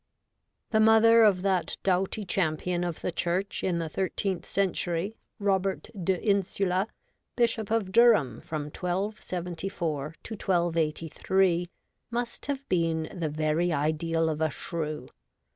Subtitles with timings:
[0.71, 6.19] The mother of that doughty champion of the Church in the thirteenth century, Robert de
[6.19, 6.87] Insula,
[7.35, 11.69] Bishop of Durham from 1274 to 1283,
[12.09, 15.07] must have been the very ideal of a shrew.